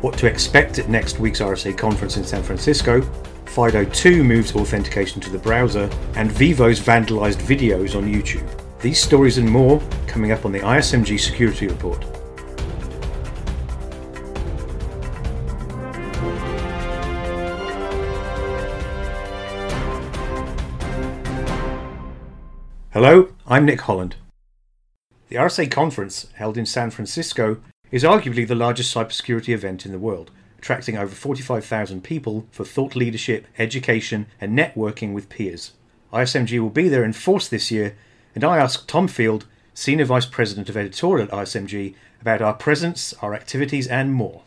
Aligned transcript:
what 0.00 0.16
to 0.18 0.26
expect 0.26 0.78
at 0.78 0.88
next 0.88 1.18
week's 1.18 1.40
RSA 1.40 1.76
conference 1.76 2.16
in 2.16 2.24
San 2.24 2.42
Francisco, 2.42 3.02
FIDO 3.46 3.84
2 3.84 4.24
moves 4.24 4.54
authentication 4.54 5.20
to 5.20 5.30
the 5.30 5.38
browser, 5.38 5.90
and 6.14 6.30
Vevo's 6.32 6.80
vandalized 6.80 7.42
videos 7.42 7.96
on 7.96 8.04
YouTube. 8.04 8.48
These 8.80 9.02
stories 9.02 9.38
and 9.38 9.48
more 9.48 9.82
coming 10.06 10.32
up 10.32 10.44
on 10.46 10.52
the 10.52 10.60
ISMG 10.60 11.18
Security 11.20 11.66
Report. 11.66 12.04
Hello, 22.92 23.32
I'm 23.46 23.66
Nick 23.66 23.82
Holland. 23.82 24.16
The 25.28 25.36
RSA 25.36 25.70
conference, 25.70 26.26
held 26.34 26.58
in 26.58 26.66
San 26.66 26.90
Francisco, 26.90 27.60
is 27.90 28.04
arguably 28.04 28.46
the 28.46 28.54
largest 28.54 28.94
cybersecurity 28.94 29.52
event 29.52 29.84
in 29.84 29.92
the 29.92 29.98
world, 29.98 30.30
attracting 30.58 30.96
over 30.96 31.14
45,000 31.14 32.02
people 32.02 32.46
for 32.50 32.64
thought 32.64 32.94
leadership, 32.94 33.46
education, 33.58 34.26
and 34.40 34.56
networking 34.56 35.12
with 35.12 35.28
peers. 35.28 35.72
ISMG 36.12 36.60
will 36.60 36.70
be 36.70 36.88
there 36.88 37.04
in 37.04 37.12
force 37.12 37.48
this 37.48 37.70
year, 37.70 37.96
and 38.34 38.44
I 38.44 38.58
asked 38.58 38.88
Tom 38.88 39.08
Field, 39.08 39.46
Senior 39.74 40.04
Vice 40.04 40.26
President 40.26 40.68
of 40.68 40.76
Editorial 40.76 41.28
at 41.28 41.32
ISMG, 41.32 41.94
about 42.20 42.42
our 42.42 42.54
presence, 42.54 43.14
our 43.22 43.34
activities, 43.34 43.86
and 43.86 44.12
more. 44.12 44.42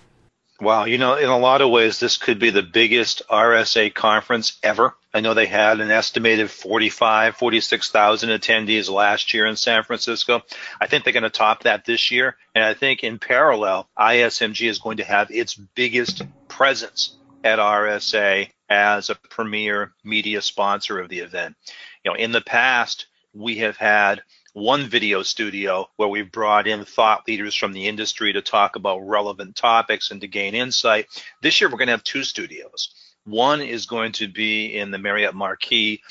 Wow, 0.61 0.85
you 0.85 0.97
know, 0.97 1.15
in 1.15 1.29
a 1.29 1.37
lot 1.37 1.61
of 1.61 1.71
ways, 1.71 1.99
this 1.99 2.17
could 2.17 2.39
be 2.39 2.49
the 2.49 2.61
biggest 2.61 3.21
RSA 3.29 3.93
conference 3.93 4.59
ever. 4.61 4.95
I 5.15 5.21
know 5.21 5.35
they 5.35 5.45
had 5.45 5.79
an 5.79 5.91
estimated 5.91 6.49
45, 6.49 7.35
46,000 7.35 8.29
attendees 8.29 8.89
last 8.89 9.33
year 9.33 9.45
in 9.45 9.55
San 9.55 9.83
Francisco. 9.83 10.41
I 10.81 10.87
think 10.87 11.03
they're 11.03 11.13
going 11.13 11.21
to 11.21 11.29
top 11.29 11.63
that 11.63 11.85
this 11.85 12.09
year. 12.09 12.35
And 12.55 12.63
I 12.63 12.73
think 12.73 13.03
in 13.03 13.19
parallel, 13.19 13.87
ISMG 13.97 14.67
is 14.67 14.79
going 14.79 14.97
to 14.97 15.03
have 15.03 15.29
its 15.29 15.53
biggest 15.53 16.23
presence 16.47 17.15
at 17.43 17.59
RSA 17.59 18.49
as 18.69 19.11
a 19.11 19.15
premier 19.15 19.93
media 20.03 20.41
sponsor 20.41 20.99
of 20.99 21.09
the 21.09 21.19
event. 21.19 21.55
You 22.03 22.11
know, 22.11 22.17
in 22.17 22.31
the 22.31 22.41
past, 22.41 23.05
we 23.33 23.57
have 23.57 23.77
had 23.77 24.23
one 24.53 24.87
video 24.87 25.21
studio 25.21 25.89
where 25.95 26.09
we've 26.09 26.31
brought 26.31 26.67
in 26.67 26.85
thought 26.85 27.27
leaders 27.27 27.53
from 27.53 27.73
the 27.73 27.87
industry 27.87 28.33
to 28.33 28.41
talk 28.41 28.75
about 28.75 29.07
relevant 29.07 29.55
topics 29.55 30.09
and 30.09 30.21
to 30.21 30.27
gain 30.27 30.55
insight. 30.55 31.07
This 31.41 31.61
year, 31.61 31.69
we're 31.69 31.77
going 31.77 31.87
to 31.87 31.93
have 31.93 32.03
two 32.03 32.23
studios. 32.23 32.95
One 33.25 33.61
is 33.61 33.85
going 33.85 34.11
to 34.13 34.27
be 34.27 34.77
in 34.77 34.91
the 34.91 34.97
Marriott 34.97 35.35
Marquis 35.35 36.01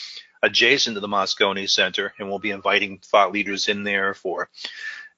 adjacent 0.42 0.94
to 0.96 1.00
the 1.00 1.08
Moscone 1.08 1.68
Center, 1.68 2.12
and 2.18 2.28
we'll 2.28 2.38
be 2.38 2.50
inviting 2.50 2.98
thought 2.98 3.32
leaders 3.32 3.68
in 3.68 3.84
there 3.84 4.14
for, 4.14 4.48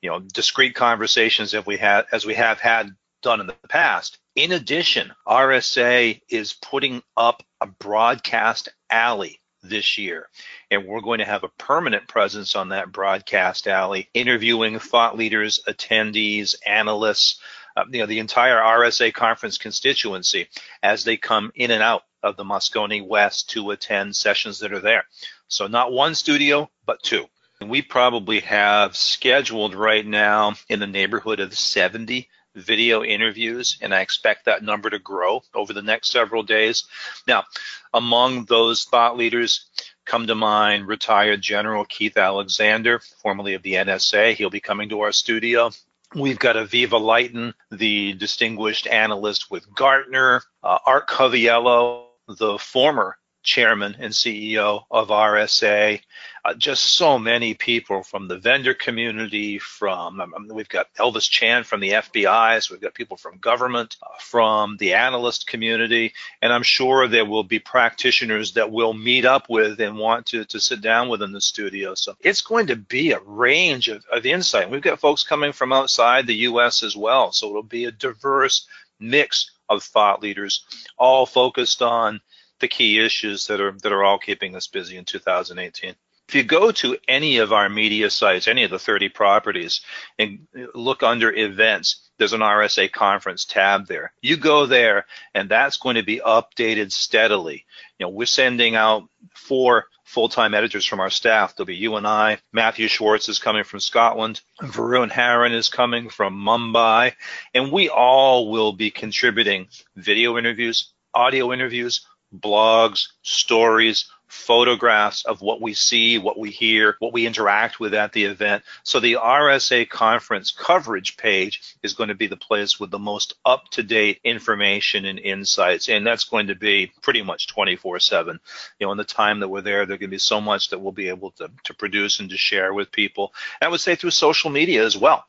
you 0.02 0.10
know, 0.10 0.20
discrete 0.20 0.74
conversations 0.74 1.54
as 1.54 1.64
we 1.64 1.78
have 1.78 2.06
as 2.12 2.26
we 2.26 2.34
have 2.34 2.60
had 2.60 2.94
done 3.22 3.40
in 3.40 3.46
the 3.46 3.56
past. 3.68 4.18
In 4.34 4.52
addition, 4.52 5.12
RSA 5.26 6.20
is 6.28 6.52
putting 6.52 7.02
up 7.16 7.42
a 7.60 7.66
broadcast 7.66 8.68
alley 8.90 9.40
this 9.62 9.96
year. 9.98 10.28
And 10.70 10.86
we're 10.86 11.00
going 11.00 11.18
to 11.18 11.24
have 11.24 11.42
a 11.44 11.48
permanent 11.58 12.06
presence 12.06 12.54
on 12.54 12.68
that 12.68 12.92
broadcast 12.92 13.66
alley, 13.66 14.08
interviewing 14.14 14.78
thought 14.78 15.16
leaders, 15.16 15.60
attendees, 15.66 16.54
analysts, 16.66 17.40
uh, 17.76 17.84
you 17.90 18.00
know, 18.00 18.06
the 18.06 18.18
entire 18.18 18.58
RSA 18.58 19.12
conference 19.12 19.58
constituency 19.58 20.48
as 20.82 21.04
they 21.04 21.16
come 21.16 21.52
in 21.54 21.70
and 21.70 21.82
out 21.82 22.04
of 22.22 22.36
the 22.36 22.44
Moscone 22.44 23.06
West 23.06 23.50
to 23.50 23.70
attend 23.70 24.16
sessions 24.16 24.58
that 24.60 24.72
are 24.72 24.80
there. 24.80 25.04
So 25.48 25.66
not 25.66 25.92
one 25.92 26.14
studio, 26.14 26.70
but 26.86 27.02
two. 27.02 27.26
And 27.60 27.70
we 27.70 27.82
probably 27.82 28.40
have 28.40 28.96
scheduled 28.96 29.74
right 29.74 30.06
now 30.06 30.54
in 30.68 30.80
the 30.80 30.86
neighborhood 30.86 31.40
of 31.40 31.56
70 31.56 32.28
video 32.54 33.02
interviews, 33.02 33.78
and 33.80 33.94
I 33.94 34.00
expect 34.00 34.44
that 34.44 34.62
number 34.62 34.88
to 34.90 34.98
grow 34.98 35.42
over 35.54 35.72
the 35.72 35.82
next 35.82 36.10
several 36.10 36.42
days. 36.42 36.84
Now, 37.26 37.44
among 37.92 38.44
those 38.44 38.84
thought 38.84 39.16
leaders, 39.16 39.66
come 40.04 40.26
to 40.26 40.34
mind 40.34 40.86
retired 40.86 41.40
General 41.42 41.84
Keith 41.84 42.16
Alexander, 42.16 43.00
formerly 43.22 43.54
of 43.54 43.62
the 43.62 43.74
NSA. 43.74 44.34
He'll 44.34 44.50
be 44.50 44.60
coming 44.60 44.88
to 44.90 45.00
our 45.00 45.12
studio. 45.12 45.70
We've 46.14 46.38
got 46.38 46.56
Avivah 46.56 47.00
Litan, 47.00 47.54
the 47.70 48.12
distinguished 48.14 48.86
analyst 48.86 49.50
with 49.50 49.72
Gartner, 49.74 50.42
uh, 50.62 50.78
Art 50.86 51.08
Coviello, 51.08 52.06
the 52.28 52.58
former 52.58 53.16
chairman 53.44 53.96
and 54.00 54.12
CEO 54.12 54.84
of 54.90 55.08
RSA. 55.08 56.00
Uh, 56.46 56.54
just 56.54 56.82
so 56.82 57.18
many 57.18 57.54
people 57.54 58.02
from 58.02 58.28
the 58.28 58.36
vendor 58.36 58.74
community, 58.74 59.58
from 59.58 60.20
um, 60.20 60.34
we've 60.50 60.68
got 60.68 60.92
Elvis 60.94 61.30
Chan 61.30 61.64
from 61.64 61.80
the 61.80 61.90
FBI, 61.90 62.62
so 62.62 62.74
we've 62.74 62.82
got 62.82 62.92
people 62.92 63.16
from 63.16 63.38
government, 63.38 63.96
uh, 64.02 64.08
from 64.20 64.76
the 64.78 64.92
analyst 64.92 65.46
community, 65.46 66.12
and 66.42 66.52
I'm 66.52 66.62
sure 66.62 67.08
there 67.08 67.24
will 67.24 67.44
be 67.44 67.60
practitioners 67.60 68.52
that 68.54 68.70
we'll 68.70 68.92
meet 68.92 69.24
up 69.24 69.48
with 69.48 69.80
and 69.80 69.96
want 69.96 70.26
to, 70.26 70.44
to 70.46 70.60
sit 70.60 70.82
down 70.82 71.08
with 71.08 71.22
in 71.22 71.32
the 71.32 71.40
studio. 71.40 71.94
So 71.94 72.14
it's 72.20 72.42
going 72.42 72.66
to 72.66 72.76
be 72.76 73.12
a 73.12 73.20
range 73.20 73.88
of, 73.88 74.04
of 74.12 74.26
insight. 74.26 74.70
We've 74.70 74.82
got 74.82 75.00
folks 75.00 75.22
coming 75.22 75.52
from 75.52 75.72
outside 75.72 76.26
the 76.26 76.34
U.S. 76.48 76.82
as 76.82 76.96
well, 76.96 77.32
so 77.32 77.48
it'll 77.48 77.62
be 77.62 77.86
a 77.86 77.92
diverse 77.92 78.66
mix 79.00 79.50
of 79.68 79.82
thought 79.82 80.22
leaders, 80.22 80.64
all 80.98 81.26
focused 81.26 81.82
on 81.82 82.20
the 82.60 82.68
key 82.68 82.98
issues 82.98 83.46
that 83.48 83.60
are 83.60 83.72
that 83.82 83.92
are 83.92 84.04
all 84.04 84.18
keeping 84.18 84.56
us 84.56 84.66
busy 84.66 84.96
in 84.96 85.04
2018. 85.04 85.94
If 86.28 86.34
you 86.34 86.42
go 86.42 86.72
to 86.72 86.96
any 87.06 87.38
of 87.38 87.52
our 87.52 87.68
media 87.68 88.08
sites, 88.08 88.48
any 88.48 88.64
of 88.64 88.70
the 88.70 88.78
30 88.78 89.10
properties, 89.10 89.82
and 90.18 90.46
look 90.74 91.02
under 91.02 91.30
events, 91.30 92.10
there's 92.18 92.32
an 92.32 92.40
RSA 92.40 92.90
conference 92.92 93.44
tab 93.44 93.86
there. 93.86 94.12
You 94.22 94.38
go 94.38 94.64
there, 94.64 95.04
and 95.34 95.50
that's 95.50 95.76
going 95.76 95.96
to 95.96 96.02
be 96.02 96.22
updated 96.24 96.92
steadily. 96.92 97.66
You 97.98 98.06
know, 98.06 98.10
we're 98.10 98.26
sending 98.26 98.74
out 98.74 99.04
four 99.34 99.84
full-time 100.04 100.54
editors 100.54 100.86
from 100.86 101.00
our 101.00 101.10
staff. 101.10 101.56
There'll 101.56 101.66
be 101.66 101.76
you 101.76 101.96
and 101.96 102.06
I. 102.06 102.38
Mathew 102.52 102.88
Schwartz 102.88 103.28
is 103.28 103.38
coming 103.38 103.64
from 103.64 103.80
Scotland. 103.80 104.40
Varun 104.60 105.10
Haran 105.10 105.52
is 105.52 105.68
coming 105.68 106.08
from 106.08 106.34
Mumbai, 106.34 107.12
and 107.52 107.70
we 107.70 107.90
all 107.90 108.50
will 108.50 108.72
be 108.72 108.90
contributing 108.90 109.68
video 109.96 110.38
interviews, 110.38 110.92
audio 111.14 111.52
interviews, 111.52 112.06
blogs, 112.40 113.08
stories, 113.22 114.06
photographs 114.34 115.24
of 115.24 115.40
what 115.40 115.60
we 115.60 115.72
see, 115.72 116.18
what 116.18 116.38
we 116.38 116.50
hear, 116.50 116.96
what 116.98 117.12
we 117.12 117.26
interact 117.26 117.78
with 117.78 117.94
at 117.94 118.12
the 118.12 118.24
event. 118.24 118.64
So 118.82 118.98
the 118.98 119.14
RSA 119.14 119.88
conference 119.88 120.50
coverage 120.50 121.16
page 121.16 121.76
is 121.82 121.94
going 121.94 122.08
to 122.08 122.14
be 122.14 122.26
the 122.26 122.36
place 122.36 122.80
with 122.80 122.90
the 122.90 122.98
most 122.98 123.34
up-to-date 123.46 124.20
information 124.24 125.04
and 125.04 125.18
insights. 125.18 125.88
And 125.88 126.06
that's 126.06 126.24
going 126.24 126.48
to 126.48 126.54
be 126.54 126.92
pretty 127.00 127.22
much 127.22 127.54
24-7. 127.54 128.38
You 128.78 128.86
know, 128.86 128.92
in 128.92 128.98
the 128.98 129.04
time 129.04 129.40
that 129.40 129.48
we're 129.48 129.60
there, 129.60 129.86
there's 129.86 130.00
going 130.00 130.10
to 130.10 130.14
be 130.14 130.18
so 130.18 130.40
much 130.40 130.70
that 130.70 130.80
we'll 130.80 130.92
be 130.92 131.08
able 131.08 131.30
to, 131.32 131.50
to 131.62 131.74
produce 131.74 132.18
and 132.20 132.28
to 132.30 132.36
share 132.36 132.74
with 132.74 132.92
people. 132.92 133.32
And 133.60 133.68
I 133.68 133.70
would 133.70 133.80
say 133.80 133.94
through 133.94 134.10
social 134.10 134.50
media 134.50 134.84
as 134.84 134.96
well, 134.96 135.24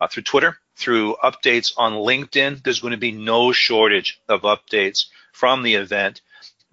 uh, 0.00 0.08
through 0.08 0.24
Twitter, 0.24 0.58
through 0.76 1.16
updates 1.22 1.72
on 1.76 1.92
LinkedIn, 1.92 2.62
there's 2.62 2.80
going 2.80 2.92
to 2.92 2.98
be 2.98 3.12
no 3.12 3.52
shortage 3.52 4.20
of 4.28 4.42
updates 4.42 5.06
from 5.32 5.62
the 5.62 5.76
event 5.76 6.20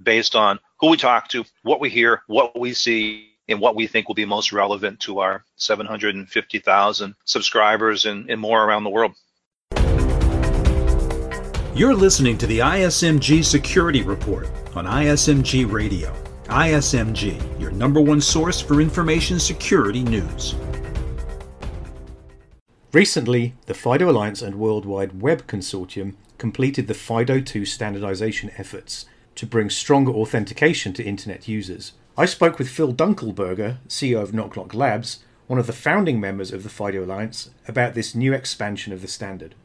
based 0.02 0.36
on 0.36 0.60
who 0.80 0.90
we 0.90 0.98
talk 0.98 1.28
to, 1.30 1.44
what 1.64 1.80
we 1.80 1.90
hear, 1.90 2.22
what 2.28 2.58
we 2.60 2.74
see, 2.74 3.32
and 3.48 3.60
what 3.60 3.76
we 3.76 3.88
think 3.88 4.08
will 4.08 4.16
be 4.16 4.26
most 4.26 4.52
relevant 4.52 5.00
to 5.02 5.20
our 5.20 5.44
750,000 5.58 7.16
subscribers 7.26 8.06
and, 8.06 8.30
and 8.30 8.42
more 8.42 8.64
around 8.64 8.84
the 8.84 8.90
world. 8.90 9.14
You're 11.76 11.94
listening 11.94 12.38
to 12.38 12.48
the 12.48 12.60
ISMG 12.60 13.44
Security 13.44 14.02
Report 14.02 14.50
on 14.76 14.86
ISMG 14.86 15.70
Radio. 15.70 16.16
ISMG, 16.46 17.60
your 17.60 17.72
number 17.72 18.00
one 18.00 18.22
source 18.22 18.62
for 18.62 18.80
information 18.80 19.40
security 19.40 20.04
news. 20.04 20.56
Recently, 22.94 23.56
the 23.66 23.74
FIDO 23.74 24.10
Alliance 24.10 24.42
and 24.42 24.56
World 24.56 24.86
Wide 24.86 25.22
Web 25.22 25.48
Consortium 25.48 26.16
completed 26.38 26.88
the 26.88 26.94
FIDO 26.94 27.42
2 27.42 27.66
standardization 27.66 28.52
efforts 28.58 29.06
to 29.36 29.46
bring 29.46 29.70
stronger 29.70 30.12
authentication 30.12 30.94
to 30.94 31.04
internet 31.04 31.48
users. 31.48 31.94
I 32.18 32.26
spoke 32.26 32.58
with 32.58 32.70
Phil 32.70 32.94
Dunkelberger, 32.94 33.78
CEO 33.88 34.22
of 34.22 34.34
Nok 34.34 34.56
Nok 34.56 34.74
Labs, 34.74 35.20
one 35.48 35.60
of 35.60 35.68
the 35.68 35.74
founding 35.74 36.20
members 36.20 36.52
of 36.52 36.64
the 36.64 36.70
FIDO 36.70 37.04
Alliance, 37.04 37.50
about 37.68 37.94
this 37.94 38.16
new 38.16 38.34
expansion 38.34 38.94
of 38.94 39.02
the 39.02 39.08
standard. 39.08 39.56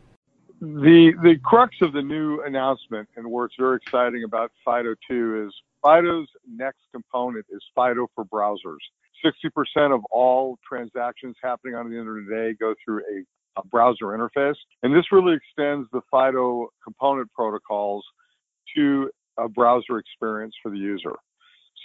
The 0.61 1.13
the 1.23 1.37
crux 1.43 1.77
of 1.81 1.95
the 1.95 2.03
new 2.03 2.43
announcement 2.43 3.09
and 3.17 3.27
what's 3.27 3.55
very 3.59 3.77
exciting 3.77 4.25
about 4.25 4.53
FIDO 4.65 4.95
2 5.09 5.47
is 5.47 5.55
FIDO's 5.83 6.29
next 6.47 6.81
component 6.93 7.47
is 7.51 7.63
FIDO 7.75 8.09
for 8.15 8.25
browsers. 8.27 8.83
60% 9.25 9.95
of 9.95 10.03
all 10.11 10.59
transactions 10.67 11.37
happening 11.43 11.75
on 11.75 11.91
the 11.91 11.99
internet 11.99 12.29
today 12.29 12.57
go 12.59 12.75
through 12.85 13.01
a, 13.01 13.61
a 13.61 13.65
browser 13.67 14.07
interface. 14.07 14.57
And 14.83 14.95
this 14.95 15.05
really 15.13 15.35
extends 15.35 15.89
the 15.93 16.01
FIDO 16.11 16.69
component 16.85 17.33
protocols 17.33 18.05
to 18.77 19.11
a 19.45 19.49
browser 19.49 19.99
experience 19.99 20.55
for 20.63 20.71
the 20.71 20.79
user. 20.79 21.13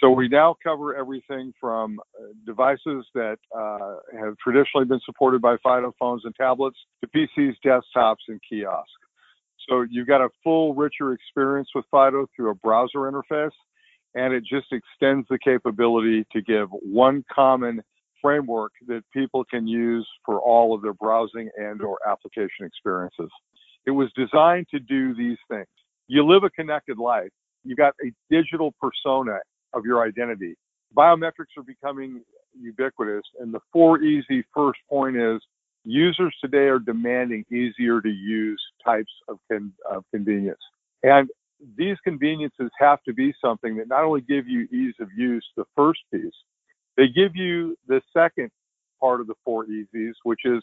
So 0.00 0.10
we 0.10 0.28
now 0.28 0.54
cover 0.62 0.94
everything 0.94 1.54
from 1.58 1.98
uh, 1.98 2.26
devices 2.44 3.06
that 3.14 3.38
uh, 3.56 3.96
have 4.20 4.36
traditionally 4.36 4.84
been 4.84 5.00
supported 5.06 5.40
by 5.40 5.56
FIDO 5.62 5.94
phones 5.98 6.22
and 6.24 6.34
tablets 6.34 6.76
to 7.02 7.08
PCs, 7.08 7.54
desktops, 7.64 8.16
and 8.28 8.40
kiosks. 8.48 8.90
So 9.68 9.86
you've 9.90 10.06
got 10.06 10.20
a 10.20 10.28
full, 10.44 10.74
richer 10.74 11.12
experience 11.12 11.68
with 11.74 11.86
Fido 11.90 12.26
through 12.36 12.50
a 12.50 12.54
browser 12.54 13.10
interface, 13.10 13.50
and 14.14 14.34
it 14.34 14.44
just 14.44 14.66
extends 14.70 15.26
the 15.28 15.38
capability 15.38 16.26
to 16.32 16.42
give 16.42 16.68
one 16.70 17.24
common 17.32 17.82
framework 18.22 18.72
that 18.86 19.02
people 19.12 19.44
can 19.44 19.66
use 19.66 20.06
for 20.24 20.40
all 20.40 20.74
of 20.74 20.82
their 20.82 20.94
browsing 20.94 21.48
and 21.56 21.82
or 21.82 21.98
application 22.06 22.64
experiences. 22.64 23.30
It 23.86 23.92
was 23.92 24.10
designed 24.16 24.66
to 24.72 24.78
do 24.80 25.14
these 25.14 25.38
things. 25.48 25.66
You 26.08 26.24
live 26.26 26.44
a 26.44 26.50
connected 26.50 26.98
life. 26.98 27.30
You've 27.66 27.78
got 27.78 27.94
a 28.04 28.12
digital 28.30 28.74
persona 28.80 29.38
of 29.74 29.84
your 29.84 30.06
identity. 30.06 30.54
Biometrics 30.96 31.56
are 31.58 31.64
becoming 31.66 32.22
ubiquitous, 32.58 33.24
and 33.40 33.52
the 33.52 33.60
four 33.72 34.00
easy 34.02 34.44
first 34.54 34.78
point 34.88 35.16
is 35.16 35.40
users 35.84 36.34
today 36.40 36.66
are 36.68 36.78
demanding 36.78 37.44
easier 37.50 38.00
to 38.00 38.08
use 38.08 38.62
types 38.84 39.12
of, 39.28 39.38
con- 39.50 39.72
of 39.90 40.04
convenience. 40.12 40.60
And 41.02 41.28
these 41.76 41.96
conveniences 42.04 42.70
have 42.78 43.02
to 43.04 43.14
be 43.14 43.34
something 43.44 43.76
that 43.76 43.88
not 43.88 44.04
only 44.04 44.20
give 44.22 44.46
you 44.46 44.62
ease 44.72 44.94
of 45.00 45.08
use, 45.16 45.46
the 45.56 45.64
first 45.76 46.00
piece, 46.12 46.34
they 46.96 47.08
give 47.08 47.34
you 47.34 47.76
the 47.88 48.00
second 48.12 48.50
part 49.00 49.20
of 49.20 49.26
the 49.26 49.34
four 49.44 49.66
easies, 49.66 50.12
which 50.24 50.40
is 50.44 50.62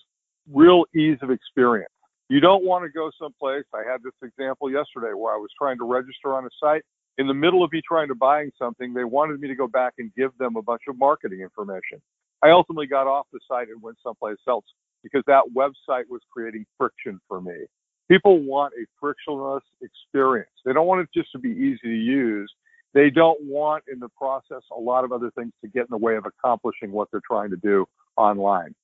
real 0.52 0.86
ease 0.96 1.18
of 1.22 1.32
experience. 1.32 1.90
You 2.30 2.40
don't 2.40 2.64
want 2.64 2.84
to 2.84 2.90
go 2.90 3.12
someplace. 3.20 3.66
I 3.74 3.84
had 3.90 4.02
this 4.04 4.14
example 4.24 4.72
yesterday 4.72 5.14
where 5.14 5.34
I 5.34 5.38
was 5.38 5.50
trying 5.58 5.78
to 5.78 5.86
register 5.86 6.34
on 6.36 6.46
a 6.46 6.50
site. 6.60 6.84
In 7.18 7.28
the 7.28 7.34
middle 7.34 7.64
of 7.64 7.72
me 7.72 7.82
trying 7.88 8.08
to 8.08 8.16
buying 8.16 8.52
something, 8.58 8.94
they 8.94 9.04
wanted 9.04 9.40
me 9.40 9.48
to 9.48 9.56
go 9.56 9.68
back 9.68 9.94
and 10.00 10.12
give 10.16 10.32
them 10.40 10.56
a 10.56 10.62
bunch 10.62 10.84
of 10.88 10.98
marketing 10.98 11.42
information. 11.42 12.02
I 12.42 12.50
ultimately 12.50 12.88
got 12.88 13.08
off 13.08 13.28
the 13.32 13.40
site 13.48 13.68
and 13.68 13.82
went 13.82 13.98
someplace 14.04 14.38
else 14.48 14.66
because 15.04 15.24
that 15.28 15.44
website 15.56 16.06
was 16.10 16.22
creating 16.32 16.66
friction 16.78 17.20
for 17.28 17.42
me. 17.42 17.66
People 18.10 18.40
want 18.40 18.74
a 18.80 18.86
frictionless 19.00 19.64
experience. 19.82 20.50
They 20.66 20.74
don't 20.74 20.88
want 20.88 21.02
it 21.02 21.10
just 21.14 21.32
to 21.34 21.40
be 21.40 21.50
easy 21.52 21.80
to 21.84 21.90
use. 21.90 22.52
They 22.94 23.10
don't 23.10 23.42
want 23.44 23.84
in 23.92 24.00
the 24.00 24.10
process 24.10 24.62
a 24.76 24.80
lot 24.80 25.04
of 25.04 25.12
other 25.12 25.32
things 25.32 25.52
to 25.62 25.68
get 25.68 25.82
in 25.82 25.88
the 25.90 25.98
way 25.98 26.16
of 26.16 26.26
accomplishing 26.26 26.92
what 26.92 27.10
they're 27.12 27.22
trying 27.28 27.50
to 27.52 27.58
do 27.58 27.86
online. 28.18 28.76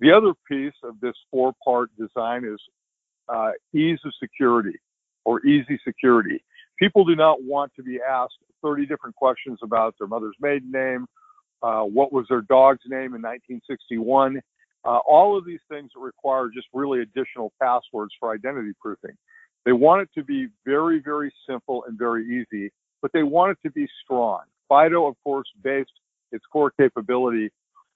The 0.00 0.10
other 0.10 0.32
piece 0.48 0.74
of 0.82 0.98
this 1.00 1.14
four 1.30 1.52
part 1.64 1.90
design 1.96 2.44
is 2.44 2.58
uh, 3.32 3.50
ease 3.74 3.98
of 4.04 4.12
security 4.20 4.78
or 5.24 5.44
easy 5.46 5.78
security. 5.86 6.42
People 6.78 7.04
do 7.04 7.16
not 7.16 7.42
want 7.42 7.72
to 7.76 7.82
be 7.82 7.98
asked 8.00 8.34
30 8.62 8.86
different 8.86 9.14
questions 9.16 9.58
about 9.62 9.94
their 9.98 10.08
mother's 10.08 10.36
maiden 10.40 10.70
name, 10.70 11.06
uh, 11.62 11.82
what 11.82 12.12
was 12.12 12.26
their 12.28 12.42
dog's 12.42 12.82
name 12.86 13.14
in 13.14 13.22
1961, 13.22 14.40
uh, 14.84 14.98
all 15.08 15.38
of 15.38 15.46
these 15.46 15.60
things 15.70 15.90
require 15.96 16.48
just 16.52 16.66
really 16.72 17.00
additional 17.00 17.52
passwords 17.62 18.12
for 18.18 18.32
identity 18.32 18.72
proofing. 18.80 19.16
They 19.64 19.72
want 19.72 20.02
it 20.02 20.08
to 20.16 20.24
be 20.24 20.48
very, 20.66 21.00
very 21.00 21.32
simple 21.48 21.84
and 21.86 21.96
very 21.96 22.24
easy, 22.26 22.72
but 23.00 23.12
they 23.12 23.22
want 23.22 23.52
it 23.52 23.58
to 23.68 23.72
be 23.72 23.86
strong. 24.04 24.40
FIDO, 24.68 25.06
of 25.06 25.14
course, 25.22 25.46
based 25.62 25.92
its 26.32 26.44
core 26.52 26.72
capability 26.72 27.50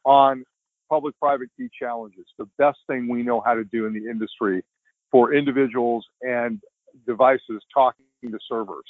on 0.05 0.45
public-private 0.89 1.49
key 1.57 1.69
challenges, 1.77 2.27
the 2.39 2.49
best 2.59 2.79
thing 2.87 3.09
we 3.09 3.25
know 3.25 3.43
how 3.45 3.55
to 3.55 3.65
do 3.65 3.87
in 3.87 3.93
the 3.93 4.09
industry 4.09 4.63
for 5.11 5.35
individuals 5.35 6.07
and 6.23 6.61
devices 7.07 7.63
talking 7.73 8.05
to 8.23 8.39
servers. 8.49 8.85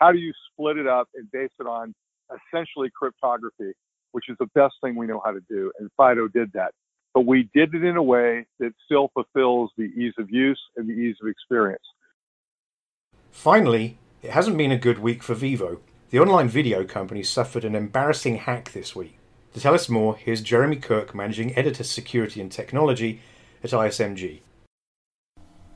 How 0.00 0.12
do 0.12 0.18
you 0.18 0.32
split 0.50 0.78
it 0.78 0.86
up 0.86 1.08
and 1.14 1.30
base 1.30 1.50
it 1.60 1.66
on 1.66 1.94
essentially 2.30 2.90
cryptography, 2.96 3.72
which 4.12 4.28
is 4.28 4.36
the 4.38 4.46
best 4.54 4.74
thing 4.82 4.96
we 4.96 5.06
know 5.06 5.20
how 5.24 5.32
to 5.32 5.40
do? 5.48 5.72
And 5.78 5.90
FIDO 5.98 6.28
did 6.28 6.52
that 6.54 6.72
but 7.18 7.26
we 7.26 7.48
did 7.52 7.74
it 7.74 7.84
in 7.84 7.96
a 7.96 8.02
way 8.02 8.46
that 8.60 8.72
still 8.84 9.10
fulfills 9.12 9.72
the 9.76 9.90
ease 9.96 10.14
of 10.18 10.30
use 10.30 10.60
and 10.76 10.88
the 10.88 10.92
ease 10.92 11.16
of 11.20 11.28
experience. 11.28 11.82
Finally, 13.32 13.98
it 14.22 14.30
hasn't 14.30 14.56
been 14.56 14.70
a 14.70 14.78
good 14.78 14.98
week 14.98 15.22
for 15.22 15.34
Vevo. 15.34 15.80
The 16.10 16.20
online 16.20 16.48
video 16.48 16.84
company 16.84 17.24
suffered 17.24 17.64
an 17.64 17.74
embarrassing 17.74 18.36
hack 18.36 18.72
this 18.72 18.94
week. 18.94 19.18
To 19.54 19.60
tell 19.60 19.74
us 19.74 19.88
more, 19.88 20.16
here's 20.16 20.40
Jeremy 20.42 20.76
Kirk, 20.76 21.14
Managing 21.14 21.56
Editor 21.56 21.82
Security 21.82 22.40
and 22.40 22.52
Technology 22.52 23.20
at 23.64 23.70
ISMG. 23.70 24.40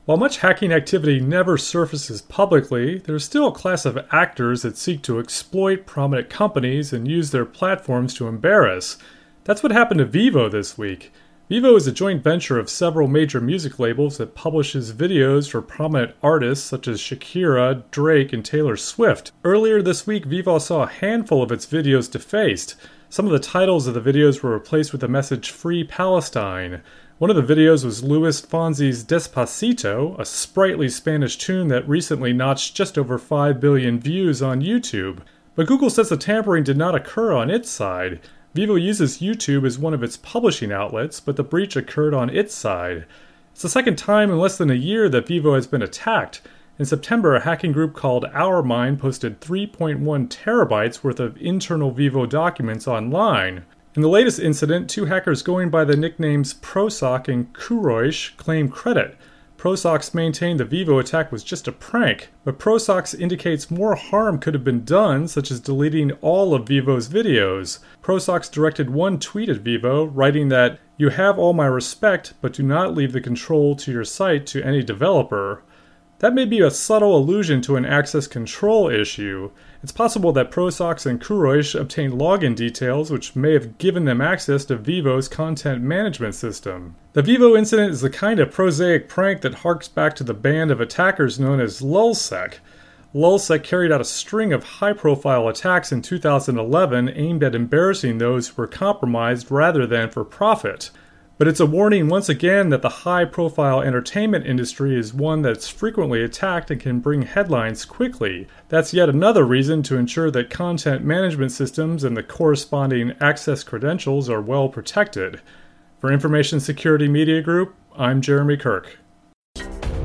While 0.04 0.18
much 0.18 0.38
hacking 0.38 0.72
activity 0.72 1.20
never 1.20 1.56
surfaces 1.56 2.22
publicly, 2.22 2.98
there's 2.98 3.24
still 3.24 3.46
a 3.46 3.52
class 3.52 3.86
of 3.86 4.04
actors 4.10 4.62
that 4.62 4.76
seek 4.76 5.00
to 5.02 5.20
exploit 5.20 5.86
prominent 5.86 6.28
companies 6.28 6.92
and 6.92 7.06
use 7.06 7.30
their 7.30 7.44
platforms 7.44 8.12
to 8.14 8.26
embarrass. 8.26 8.98
That's 9.44 9.62
what 9.62 9.70
happened 9.70 9.98
to 9.98 10.06
Vevo 10.06 10.50
this 10.50 10.76
week. 10.76 11.12
Vevo 11.48 11.76
is 11.76 11.86
a 11.86 11.92
joint 11.92 12.24
venture 12.24 12.58
of 12.58 12.68
several 12.68 13.06
major 13.06 13.40
music 13.40 13.78
labels 13.78 14.18
that 14.18 14.34
publishes 14.34 14.92
videos 14.92 15.48
for 15.48 15.62
prominent 15.62 16.16
artists 16.20 16.68
such 16.68 16.88
as 16.88 17.00
Shakira, 17.00 17.84
Drake, 17.92 18.32
and 18.32 18.44
Taylor 18.44 18.76
Swift. 18.76 19.30
Earlier 19.44 19.82
this 19.82 20.04
week, 20.04 20.26
Vevo 20.26 20.60
saw 20.60 20.82
a 20.82 20.88
handful 20.88 21.44
of 21.44 21.52
its 21.52 21.66
videos 21.66 22.10
defaced. 22.10 22.74
Some 23.08 23.26
of 23.26 23.32
the 23.32 23.38
titles 23.38 23.86
of 23.86 23.94
the 23.94 24.00
videos 24.00 24.42
were 24.42 24.52
replaced 24.52 24.90
with 24.90 25.02
the 25.02 25.06
message 25.06 25.50
Free 25.50 25.84
Palestine. 25.84 26.82
One 27.22 27.30
of 27.30 27.36
the 27.36 27.54
videos 27.54 27.84
was 27.84 28.02
Luis 28.02 28.40
Fonsi's 28.40 29.04
Despacito, 29.04 30.18
a 30.18 30.24
sprightly 30.24 30.88
Spanish 30.88 31.38
tune 31.38 31.68
that 31.68 31.88
recently 31.88 32.32
notched 32.32 32.74
just 32.74 32.98
over 32.98 33.16
5 33.16 33.60
billion 33.60 34.00
views 34.00 34.42
on 34.42 34.60
YouTube. 34.60 35.18
But 35.54 35.68
Google 35.68 35.88
says 35.88 36.08
the 36.08 36.16
tampering 36.16 36.64
did 36.64 36.76
not 36.76 36.96
occur 36.96 37.32
on 37.32 37.48
its 37.48 37.70
side. 37.70 38.18
Vevo 38.56 38.74
uses 38.74 39.18
YouTube 39.18 39.64
as 39.64 39.78
one 39.78 39.94
of 39.94 40.02
its 40.02 40.16
publishing 40.16 40.72
outlets, 40.72 41.20
but 41.20 41.36
the 41.36 41.44
breach 41.44 41.76
occurred 41.76 42.12
on 42.12 42.28
its 42.28 42.56
side. 42.56 43.06
It's 43.52 43.62
the 43.62 43.68
second 43.68 43.98
time 43.98 44.28
in 44.32 44.40
less 44.40 44.58
than 44.58 44.72
a 44.72 44.74
year 44.74 45.08
that 45.08 45.26
Vevo 45.26 45.54
has 45.54 45.68
been 45.68 45.80
attacked. 45.80 46.42
In 46.76 46.86
September, 46.86 47.36
a 47.36 47.44
hacking 47.44 47.70
group 47.70 47.94
called 47.94 48.24
OurMine 48.34 48.98
posted 48.98 49.40
3.1 49.40 50.26
terabytes 50.26 51.04
worth 51.04 51.20
of 51.20 51.40
internal 51.40 51.94
Vevo 51.94 52.28
documents 52.28 52.88
online. 52.88 53.62
In 53.94 54.00
the 54.00 54.08
latest 54.08 54.40
incident, 54.40 54.88
two 54.88 55.04
hackers 55.04 55.42
going 55.42 55.68
by 55.68 55.84
the 55.84 55.98
nicknames 55.98 56.54
Prosox 56.54 57.28
and 57.28 57.52
Kuroish 57.52 58.34
claim 58.38 58.70
credit. 58.70 59.18
Prosox 59.58 60.14
maintained 60.14 60.58
the 60.58 60.64
Vevo 60.64 60.98
attack 60.98 61.30
was 61.30 61.44
just 61.44 61.68
a 61.68 61.72
prank, 61.72 62.30
but 62.42 62.58
Prosox 62.58 63.14
indicates 63.14 63.70
more 63.70 63.94
harm 63.94 64.38
could 64.38 64.54
have 64.54 64.64
been 64.64 64.86
done, 64.86 65.28
such 65.28 65.50
as 65.50 65.60
deleting 65.60 66.10
all 66.22 66.54
of 66.54 66.64
Vevo's 66.64 67.10
videos. 67.10 67.80
Prosox 68.02 68.50
directed 68.50 68.88
one 68.88 69.18
tweet 69.18 69.50
at 69.50 69.62
Vevo, 69.62 70.10
writing 70.10 70.48
that, 70.48 70.80
You 70.96 71.10
have 71.10 71.38
all 71.38 71.52
my 71.52 71.66
respect, 71.66 72.32
but 72.40 72.54
do 72.54 72.62
not 72.62 72.94
leave 72.94 73.12
the 73.12 73.20
control 73.20 73.76
to 73.76 73.92
your 73.92 74.04
site 74.04 74.46
to 74.46 74.64
any 74.64 74.82
developer. 74.82 75.64
That 76.20 76.34
may 76.34 76.44
be 76.44 76.60
a 76.60 76.70
subtle 76.70 77.16
allusion 77.16 77.60
to 77.62 77.76
an 77.76 77.84
access 77.84 78.26
control 78.26 78.88
issue. 78.88 79.50
It's 79.82 79.90
possible 79.90 80.30
that 80.34 80.52
Prosox 80.52 81.06
and 81.06 81.20
Kuroish 81.20 81.78
obtained 81.78 82.12
login 82.12 82.54
details 82.54 83.10
which 83.10 83.34
may 83.34 83.52
have 83.52 83.78
given 83.78 84.04
them 84.04 84.20
access 84.20 84.64
to 84.66 84.76
Vevo's 84.76 85.26
content 85.26 85.82
management 85.82 86.36
system. 86.36 86.94
The 87.14 87.22
Vevo 87.22 87.58
incident 87.58 87.90
is 87.90 88.00
the 88.00 88.08
kind 88.08 88.38
of 88.38 88.52
prosaic 88.52 89.08
prank 89.08 89.40
that 89.40 89.56
harks 89.56 89.88
back 89.88 90.14
to 90.16 90.24
the 90.24 90.34
band 90.34 90.70
of 90.70 90.80
attackers 90.80 91.40
known 91.40 91.58
as 91.58 91.80
Lulzsec. 91.80 92.58
Lulzsec 93.12 93.64
carried 93.64 93.90
out 93.90 94.00
a 94.00 94.04
string 94.04 94.52
of 94.52 94.62
high 94.62 94.92
profile 94.92 95.48
attacks 95.48 95.90
in 95.90 96.00
2011 96.00 97.08
aimed 97.08 97.42
at 97.42 97.56
embarrassing 97.56 98.18
those 98.18 98.48
who 98.48 98.62
were 98.62 98.68
compromised 98.68 99.50
rather 99.50 99.84
than 99.84 100.08
for 100.08 100.24
profit. 100.24 100.90
But 101.42 101.48
it's 101.48 101.58
a 101.58 101.66
warning 101.66 102.06
once 102.06 102.28
again 102.28 102.68
that 102.68 102.82
the 102.82 103.02
high 103.02 103.24
profile 103.24 103.80
entertainment 103.80 104.46
industry 104.46 104.96
is 104.96 105.12
one 105.12 105.42
that's 105.42 105.66
frequently 105.66 106.22
attacked 106.22 106.70
and 106.70 106.80
can 106.80 107.00
bring 107.00 107.22
headlines 107.22 107.84
quickly. 107.84 108.46
That's 108.68 108.94
yet 108.94 109.08
another 109.08 109.44
reason 109.44 109.82
to 109.82 109.96
ensure 109.96 110.30
that 110.30 110.50
content 110.50 111.04
management 111.04 111.50
systems 111.50 112.04
and 112.04 112.16
the 112.16 112.22
corresponding 112.22 113.16
access 113.18 113.64
credentials 113.64 114.30
are 114.30 114.40
well 114.40 114.68
protected. 114.68 115.40
For 115.98 116.12
Information 116.12 116.60
Security 116.60 117.08
Media 117.08 117.42
Group, 117.42 117.74
I'm 117.96 118.20
Jeremy 118.20 118.56
Kirk. 118.56 119.00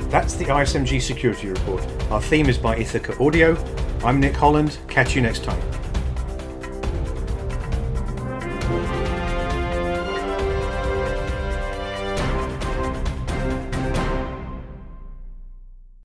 That's 0.10 0.34
the 0.34 0.46
ISMG 0.46 1.00
Security 1.00 1.50
Report. 1.50 1.86
Our 2.10 2.20
theme 2.20 2.50
is 2.50 2.58
by 2.58 2.77
Ithaca 2.77 3.15
Audio. 3.24 3.56
I'm 4.03 4.20
Nick 4.20 4.34
Holland. 4.34 4.79
Catch 4.88 5.15
you 5.15 5.22
next 5.22 5.44
time. 5.44 5.62